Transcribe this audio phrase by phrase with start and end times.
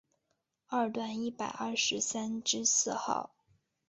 [0.65, 3.35] 二段一百二十三之四号